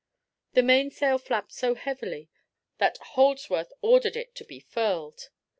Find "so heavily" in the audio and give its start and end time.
1.51-2.27